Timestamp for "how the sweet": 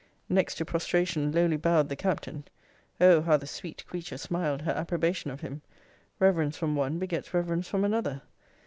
3.21-3.85